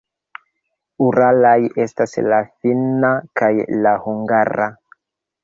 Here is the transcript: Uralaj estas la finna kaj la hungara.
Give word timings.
Uralaj 1.07 1.53
estas 1.85 2.17
la 2.33 2.41
finna 2.63 3.13
kaj 3.43 3.53
la 3.85 3.95
hungara. 4.09 4.73